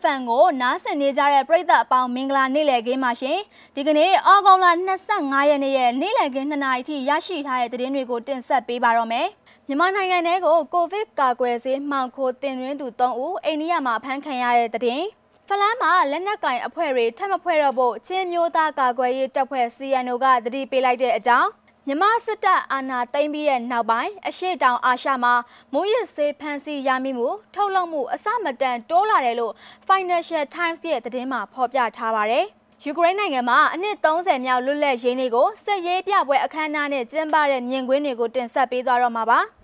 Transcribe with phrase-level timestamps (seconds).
[0.00, 3.38] FM ကိုနားဆင်နေကြတဲ့ပရိသတ်အပေါင်းမင်္ဂလာနေ့လည်ခင်းပါရှင်
[3.74, 4.66] ဒီကနေ့အောက်ကောင်လ
[5.08, 9.26] 25ရက်နေ့ရဲ့နေ့လည်ခင်း2နာရီထိရရှိထားတဲ့သတင်းတွေကိုတင်ဆက်ပေးပါတော့မယ်
[9.66, 15.06] မြန်မာနိုင်ငံထဲကိုကိုဗစ်ကာကွယ်ဆေးမှောင်ခိုတင်သွင်းသူ3ဦးအိန္ဒိယမှာဖမ်းခံရတဲ့သတင်း
[15.48, 21.48] ဖလန်းမှာလက်နက်ကင်အဖွဲ့တွေထပ်မဖွဲ့တော့ဖို့ချင်းမျိုးသားကာကွယ်ရေးတပ်ဖွဲ့ CNO ကတတိပေးလိုက်တဲ့အကြောင်း
[21.88, 25.34] မြမစစ်တပ်အာဏာသိမ်းပြီးတဲ့နောက်ပိုင်းအရှိတောင်အာရှမှာ
[25.72, 29.52] မူရစ်ဆေးဖမ်းဆီးရမိမှုထုတ်လုပ်မှုအစမတန်တိုးလာတယ်လို့
[29.88, 32.44] Financial Times ရဲ့သတင်းမှာဖော်ပြထားပါတယ်။
[32.84, 39.40] ယူကရိန်းနိုင်ငံမှာအနှစ်30မြောက်လွတ်လပ်ရေးနေ့ကိုစစ်ရေးပြပွဲအခမ်းအနားနဲ့ကျင်းပတဲ့မြင်ကွင်းတွေကိုတင်ဆက်ပေးသွားတော့မှာပါ။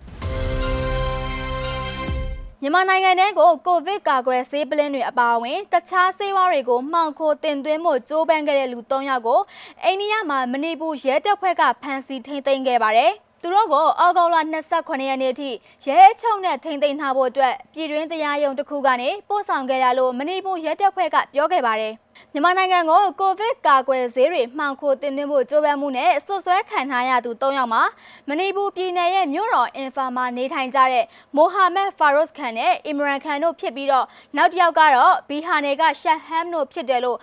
[2.61, 9.39] မြန်မာနိုင်ငံထဲကိုကိုဗစ်ကာကွယ်ဆေးပလင်းတွေအပါအဝင်တခြားဆေးဝါးတွေကိုမှောင်ခိုတင်သွင်းမှုကြိုးပမ်းခဲ့တဲ့လူ၃ယောက်ကို
[9.83, 13.11] အိန္ဒိယမှာမဏိပူရဲတပ်ဖွဲ့ကဖမ်းဆီးထိန်းသိမ်းခဲ့ပါတယ်။
[13.41, 15.49] သူတို့ကိုအောက်တိုဘာ28ရက်နေ့ထိ
[15.85, 21.93] ရဲချုံနဲ့ထိန်းသိမ်းထားဖို့အတွက်ပြည်တွင်းတရားရုံးတစ်ခုကနေပို့ဆောင်ခဲ့ရလို့မဏိပူရဲတပ်ဖွဲ့ကပြောခဲ့ပါတယ်။
[22.33, 27.83] မြန်မာနိုင်ငံကိုကိုဗစ်ကာကွယ်ဆေးတွေမှောင်ခိုတင်သွင်းဖို့ကြိုးပမ်းမှုနဲ့ဆွဆွဲခံထားရသူ၃ယောက်မှာ
[28.27, 34.05] မဏိပူပြည်နယ်ရဲ့မြို့တော်အင်ဖာမှာနေထိုင်ကြတဲ့မိုဟာမက်ဖာရုစ်ခန်နဲ့အီမရန်ခန်တို့ဖြစ်ပြီးတော့
[34.37, 37.17] နောက်တစ်ယောက်ကတော့ဘီဟာနယ်ကရှက်ဟမ်တို့ဖြစ်တယ်လို့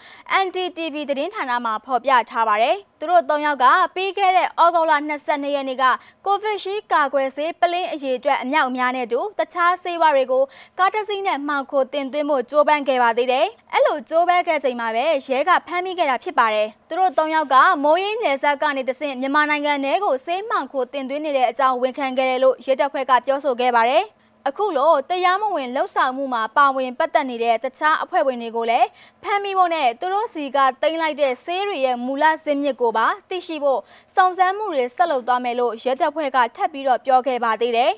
[0.44, 4.92] NTTV သတင်းဌာနမှာဖော်ပြထားပါတယ်။ သူတို့၃ယောက်ကပြီးခဲ့တဲ့ဩဂုတ်လ
[5.24, 5.84] 22ရက်နေ့က
[6.26, 10.42] ကိုဗစ်ရှိကာကွယ်ဆေးပလင်းအရေးအတွက်အမြောက်အများနဲ့တူတခြားဆေးဝါးတွေကို
[10.78, 24.04] ကားတစီးနဲ့မှောင်ခိုတင်သွင်းဖို့ကြိုးပမ်းခဲ့ပါသေးတယ်။အဲ့လိုကြိုးပမ်းခဲ့ချိန်မှာပဲရဲကဖမ်းမိခဲ့တာဖြစ်ပါတယ်။သူတို့၃ယောက်ကမိုးရင်းနယ်စပ်ကနေတဆင့်မြန်မာနိုင်ငံထဲကိုဆေးမှောင်ခိုတင်သွင်းနေတဲ့အကြောင်းဝန်ခံခဲ့တယ်လို့ရဲတပ်ဖွဲ့ကပြောဆိုခဲ့ပါတယ်။
[24.48, 28.88] အခုလိုတရားမဝင်လှုပ်ဆောင်မှုမှာပါဝင်ပတ်သက်နေတဲ့တခြားအဖွဲ့ဝင်တွေကိုလည်း
[29.22, 33.80] ဖမ်းမိဖို့နဲ့သူတို့စီကတင်လိုက်တဲ့ဆေးတွေရဲ့မူလဇင်းမြစ်ကိုပါသိရှိဖို့
[34.14, 37.92] စုံစမ်းမှုတွေဆက်လုပ်သွားမယ်လို့ရဲတပ်ဖွဲ့ကထပ်ပြီးတော့ပြောခဲ့ပါသေးတယ်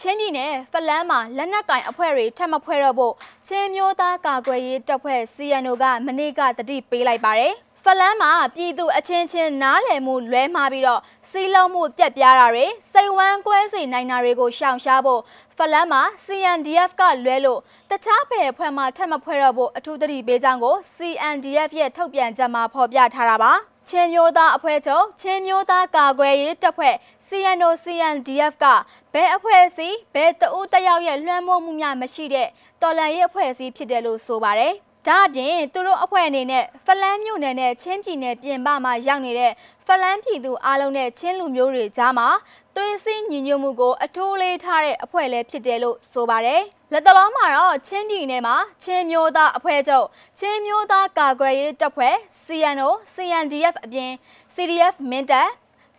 [0.00, 3.14] ျင်းပြည်နယ်ဖလန်းမှာလက်နက်ကင်အဖွဲ့တွေထပ်မဖွဲ့တော့ဖို့
[3.48, 7.54] ချင်းမျိုးသားကာကွယ်ရေးတပ်ဖွဲ့ CNO ကမနေ့ကတတိပေးလိုက်ပါတယ်။
[7.90, 11.00] ဖလန်းမှာပြည်သူအချင်းချင်းနားလည်မှုလွဲမှားပြီးတော့
[11.30, 15.20] စီးလုံးမှုပြက်ပြားတာတွေစိတ်ဝမ်းကွဲစေနိုင်တာတွေကိုရှောင်ရှားဖို့
[15.56, 17.60] ဖလန်းမှာ CNDF ကလွဲလို့
[17.90, 23.52] တခြားဘယ်ဖွဲ့မှထပ်မဖွဲ့တော့ဖို့အထူးသတိပေးကြောင်းကို CNDF ရဲ့ထုတ်ပြန်ချက်မှာဖော်ပြထားတာပါ
[23.88, 26.94] ချင်းမျိုးသားအဖွဲ့ချုပ်ချင်းမျိုးသားကာကွယ်ရေးတပ်ဖွဲ့
[27.28, 28.64] CNO CNDF က
[29.12, 32.48] ဘယ်အဖွဲ့အစည်းဘယ်တအုပ်တယောက်ရဲ့လွှမ်းမိုးမှုများမရှိတဲ့
[32.82, 34.74] တော်လှန်ရေးအဖွဲ့အစည်းဖြစ်တယ်လို့ဆိုပါတယ်
[35.06, 39.52] ဒါအပြင်သူတို့အဖွဲ့အနေနဲ့ဖလန်းမြို့နယ်နဲ့ချင်းပြည်နယ်ပြင်ပမှာရောက်နေတဲ့
[39.86, 42.28] ဖလန်းပြည်သူအားလုံးနဲ့ချင်းလူမျိုးတွေကြားမှာ
[42.74, 50.06] သွေးစည်းညီညွတ်မှုကိုအထူးလေးထားတဲ့အဖွဲ့လည်းဖြစ်တယ်လို့ဆိုပါတယ်။လက်တလုံးမှာတော့ချင်းပြည်နယ်မှာချင်းမျိုးသားအဖွဲ့ချုပ်
[50.38, 54.12] ချင်းမျိုးသားကာကွယ်ရေးတပ်ဖွဲ့ CNO CNDF အပြင်
[54.54, 55.48] CDF မင်းတပ်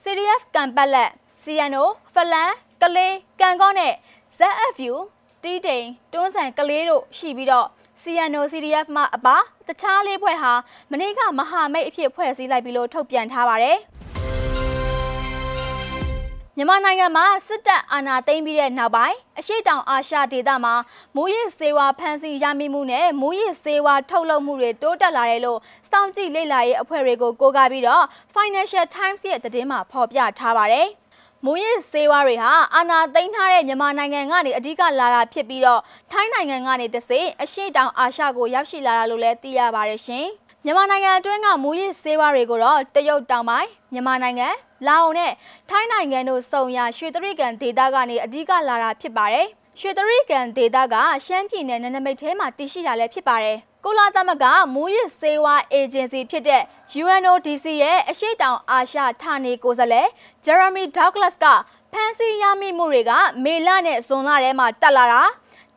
[0.04, 1.12] CDF ကံပတ်လက်
[1.44, 1.84] CNO
[2.14, 3.94] ဖလန်းကလေးကံကောနဲ့
[4.38, 4.94] ZFU
[5.44, 7.68] တီးတိန်တွန်းဆန်ကလေးတို့ရှိပြီးတော့
[8.04, 9.38] CNO CDF မှအပါ
[9.68, 10.54] တခြားလေးဖွဲ့ဟာ
[10.92, 13.78] မနေ့ကမဟာမိတ်အဖြစ်ဖွဲ့စည်းလိုက်ပြီလို့ထုတ်ပြန်ထားပါတယ်။
[16.58, 20.74] မြန်မာနိုင်ငံမှာစစ်တပ်အာဏာသိမ်းပြီးတဲ့နောက်ပိုင်းအရှိတောင်အာရှဒေသမှာ
[21.16, 28.04] မူရစ်စေဝါဖမ်းဆီးရမိမှုနဲ့မူရစ်စေဝါထုတ်လုပ်မှုတွေတိုးတက်လာတယ်လို့စောင့်ကြည့်လေ့လာရေးအဖွဲ့တွေကိုကိုးကားပြီးတော့
[28.36, 30.88] Financial Times ရဲ့သတင်းမှာဖော်ပြထားပါတယ်။
[31.46, 40.26] မူရစ်စေဝါတွေဟာအာဏာသိမ်းထားတဲ့မြန်မာနိုင်ငံကနေအဓိကလာတာဖြစ်ပြီးတော့ထိုင်းနိုင်ငံကနေတစိအရှိတောင်အာရှကိုရောက်ရှိလာတာလို့လည်းသိရပါတယ်ရှင်။
[40.66, 44.48] မြန်မာနိုင်ငံအတွင်းကမူရစ်စေဝါတွေကိုတော့တရုတ်တောင်ပိုင်းမြန်မာနိုင်ငံ
[44.88, 45.32] လာအိုနဲ့
[45.70, 49.48] ထိုင်းနိုင်ငံတို့စုံရရွှေတရိကန်ဒေသကနေအဓိကလာတာဖြစ်ပါတယ်။
[49.80, 50.96] ရွှေတရိကန်ဒေသက
[51.26, 56.64] ရှမ်းပြည်နယ်နနမိတ်ထဲမှာတည်ရှိတာလည်းဖြစ်ပါတယ်။ ကုလသမဂ္ဂမူရစ်စေဝါအေဂျင်စီဖြစ်တဲ့
[57.02, 60.08] UNODC ရဲ့အရှိတောင်အာရှဌာနေကိုယ်စားလှယ်
[60.46, 61.46] Jeremy Douglas က
[61.94, 63.12] ဖမ်းဆီးရမိမှုတွေက
[63.44, 65.24] မေလနဲ့ဇွန်လထဲမှာတက်လာတာ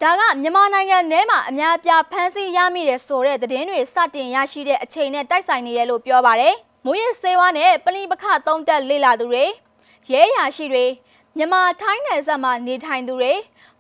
[0.03, 6.55] ဒါကမြန်မာနိုင်ငံထဲမှာအများအပြားဖမ်းဆီးရမိတယ်ဆိုတဲ့သတင်းတွေစတင်ရရှိတဲ့အချိန်နဲ့တိုက်ဆိုင်နေရလို့ပြောပါတယ်။
[6.85, 9.45] မူရစ်စေဝါနဲ့ပလီပခသုံးတက်လေ့လာသူတွေ
[10.13, 10.85] ရဲရရှိတွေ
[11.37, 13.33] မြန်မာထိုင်းနယ်စပ်မှာနေထိုင်သူတွေ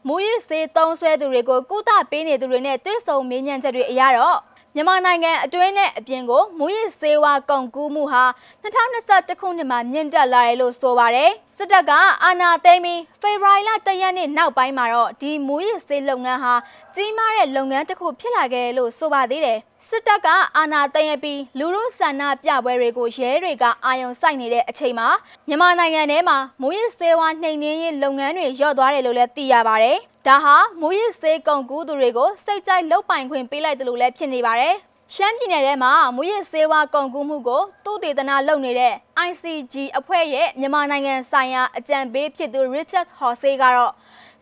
[0.08, 4.38] မူရစ်စေးသုံးဆွဲသူတွေကိုကုသပေးနေသူတွေနဲ့တွေ့ဆုံမေးမြန်းချက်တွေအရတော့
[4.74, 8.24] မြန်မာနိုင်ငံအတွင်းနဲ့အပြင်ကိုမူရစ်စေဝါကုန်ကူးမှုဟာ
[8.62, 11.92] 2021ခုနှစ်မှာမြင့်တက်လာတယ်လို့ဆိုပါတယ်စစ်တပ်က
[12.24, 16.54] အာဏာသိမ်းပြီးဖေဖော်ဝါရီလတရက်နေ့နောက်ပိုင်းမှာတော့ဒီမူရစ်စေးလုပ်ငန်းဟာ
[16.94, 19.58] ကြီးမားတဲ့လုပ်ငန်းတစ်ခုဖြစ်လာခဲ့လို့ဆိုပါသေးတယ်
[19.88, 25.08] စစ်တပ်ကအာဏာသိမ်းပြီးလူမှုဆန္ဒပြပွဲတွေကိုရဲတွေကအာရုံစိုက်နေတဲ့အချိန်မှာ
[25.48, 29.96] မြန်မာနိုင်ငံထဲမှာမူရစ်စေဝါနှိမ်နင်းရေးလုပ်ငန်းတွေလျော့သွားတယ်လို့လည်းသိရပါတယ်။
[30.26, 34.76] ဒါဟာမူရစ်စေးကုန်ကူးသူတွေကိုစိတ်ကြိုက်လုတ်ပိုင်ခွင့်ပေးလိုက်တယ်လို့လည်းဖြစ်နေပါတယ်။
[35.16, 38.94] ရှမ်းပြည်နယ်ထဲမှာမူရစ်စေဝါကုန်ကူးမှုကိုသူတေသနာလုပ်နေတဲ့
[39.28, 43.92] ICG အဖွဲ့ရဲ့မြန်မာနိုင်ငံဆိုင်ရာအကြံပေးဖြစ်သူ Richard Horsey ကတော့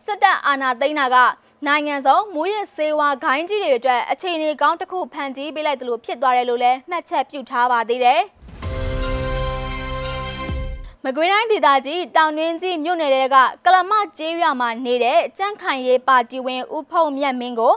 [0.05, 1.17] စစ်တပ်အာဏာသိမ်းတာက
[1.67, 8.21] နိုင်ငံစုံမူရစ်စေဝါဂိုင်းကြီးတွေအတွက်အခြေအနေကောင်းတစ်ခုဖန်တီးပေးလိုက်တယ်လို့ဖြစ်သွားတယ်လို့လည်းမှတ်ချက်ပြုထားပါသေးတယ်။
[11.05, 17.75] မကွေးတိုင်းဒေသကြီးတောင်တွင်းကြီးမြို့နယ်တွေကကလမကျေးရွာမှာနေတဲ့ကြန့်ခိုင်ရေးပါတီဝင်ဦးဖုံမြတ်မင်းကို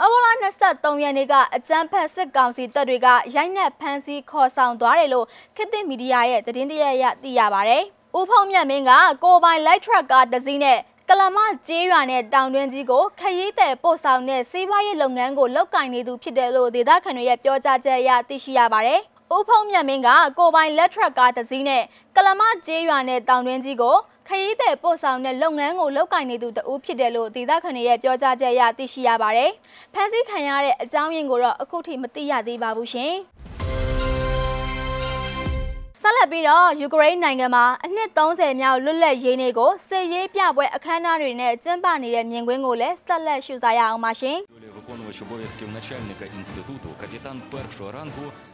[0.00, 0.32] အောက်တိုဘာ
[0.72, 5.26] 23ရက်နေ့ကအကြမ်းဖက်စစ်ကောင်စီတပ်တွေကရိုက်နှက်ဖမ်းဆီးခေါ်ဆောင်သွားတယ်လို့
[5.56, 7.74] ခေတ်သစ်မီဒီယာရဲ့သတင်းတရရသိရပါဗျ။
[8.18, 8.90] ဦးဖုံမြတ်မင်းက
[9.24, 19.02] ကိုပိုင် light truck ကားတစ်စီးနဲ့ကလမကျေးရွာနဲ့တောင်တွင်းကြီးကိုခရီးသည်ပို့ဆောင်တဲ့စီးပွားရေးလုပ်ငန်းကိုလုပ်ကင်နေသူဖြစ်တယ်လို့ဒေသခံတွေရဲ့ပြောကြားချက်အရသိရှိရပါတယ်။
[19.35, 21.83] ဦးဖုံမြတ်မင်းကကိုပိုင်လက်ထရက်ကားတစ်စီးနဲ့
[22.15, 23.95] ကလမကျေးရွာနဲ့တောင်တွင်းကြီးကို
[24.27, 29.51] ခရီးသည်ပို့ဆောင်တဲ့လုပ်ငန်းကိုလုပ်ကင်နေသူတဦးဖြစ်တယ်လို့ဒေသခံတွေရဲ့ပြောကြားချက်အရသိရှိရပါတယ်။
[29.93, 33.13] ဖမ်းဆီးခံရတဲ့အကြောင်းရင်းကိုတော့အခုထိမသိရသေးပါဘူးရှင်။
[36.01, 44.39] ဆက်လက်ပြီးတော့ယူကရိန်းနိုင်ငံမှာအနှစ်30မြောက်လွတ်လပ်ရေးနေ့ကိုစစ်ရေးပြပွဲအခမ်းအနားတွေနဲ့ကျင်းပနေတဲ့မြင်ကွင်းကိုလည်းဆက်လက်ရှုစားရအောင်ပါရှင်။
[44.89, 48.52] виконувач обов'язків начальника інституту, капітан першого рангу Максим.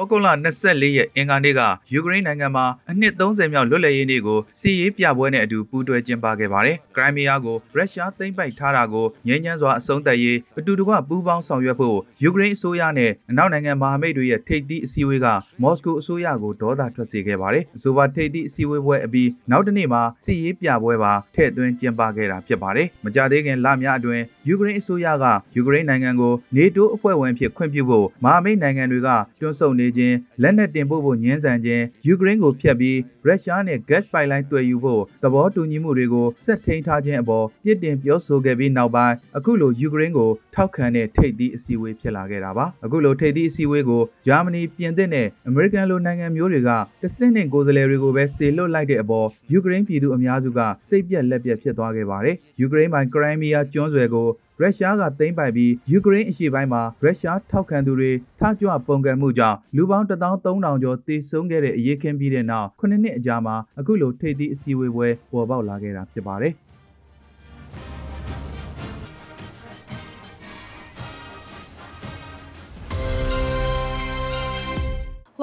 [0.00, 0.28] ဩဂုတ်လ
[0.60, 1.60] 24ရက်အင်္ဂါနေ့က
[1.92, 15.26] ယူကရိန်းနိုင်ငံမှာအနှစ်30မြောက်လွတ်လပ်ရေးနေ့ကိုစီရေးပြပွဲနဲ့အတူပူးတွဲကျင်းပခဲ့ပါတယ်။ခရိုင်းမီးယားကိုရုရှားသိမ်းပိုက်ထားတာကိုငြိမ်းချမ်းစွာအဆုံးသတ်ရေးအတူတကွပူးပေါင်းဆောင်ရွက်ဖို့ယူကရိန်းအစိုးရနဲ့အနောက်နိုင်ငံမဟာမိတ်တွေရဲ့ထိပ်သီးအစည်းအဝေးက
[15.62, 25.24] မော်စကိုအစိုးရကိုဒေါသထွက်စေခဲ့ပါတယ်။အဆိုပါထိပ်သီးအစည်းအဝေးပွဲအပြီးနောက်တစ်နေ့မှာစီရေးပြပွဲပါထည့်သွင်းကျင်းပခဲ့တာဖြစ်ပါတယ်။မကြသေးခင်လများအတွင်းယူကရိန်းအစိုးရက
[25.56, 29.08] ယူကရိန်းနိုင်ငံကိုနေတိုးအဖွဲ့ဝင်ဖြစ်ခွင့်ပြုဖို့မဟာမိတ်နိုင်ငံတွေက
[29.40, 46.70] တွန်းဆုတ်နေခြင်းလက်နက်တင်ပို့ဖို့ညှင်းဆန်ခြင်းယူကရိန်းကိုဖျက်ပြီးရုရှားနဲ့ gas pipeline တွေ့ယူဖို့သဘောတူညီမှုတွေကိုဆက်ထိန်ထားခြင်းအပေါ်ပြစ်တင်ပြောဆိုခဲ့ပြီးနောက်ပိုင်းအခုလိုယူကရိန်းကိုထောက်ခံတဲ့ထိပ်သီးအစည်းအဝေးဖြစ်လာခဲ့တာပါအခုလိုထိပ်သီးအစည်းအဝေးကိုဂျာမနီပြင်သစ်နဲ့အမေရိကန်လိုနိုင်ငံမျိုးတွေက
[47.02, 54.28] တဆင့်နဲ့ကိုယ်စားလှယ်တွေကိုပဲစေလွတ်လိုက်တဲ့အပေါ်ယူကရိန်းပြည်သူအများစုကစိတ်ပြက်လက်ပြက်ဖြစ်သွားခဲ့ပါတယ်ယူကရိန်းပိုင်ခရိုင်းမီးယားကျွန်းဆွယ်ကို
[54.62, 58.10] ရုရှားကသိမ်းပိုက်ပြီးယူကရိန်းအရှေ့ပိုင်းမှာရုရှားထောက်ခံသူတွေ
[58.40, 66.54] ထကြွပုံကံမှုကြောင့်လူပေါင်း13000ကျော်သေဆုံးခဲ့တဲ့အရေးခင်းပြီးတဲ့နောက်9နှစ်အကြာမှာအခုလိုထိပ်သီးအစည်းအဝေးပွဲပေါ်ပေါက်လာခဲ့တာဖြစ်ပါတယ်။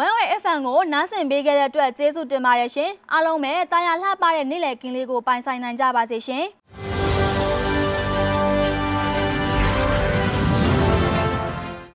[0.02, 6.46] One-Way FM ကိုနားဆင်ပေးခဲ့တဲ့အတွက်ကျေးဇူးတင်ပါတယ်ရှင်အားလုံးပဲတာယာလှပတဲ့နေ့လည်ကင်းလေးကိုပိုင်ဆိုင်နိုင်ကြပါစေရှင်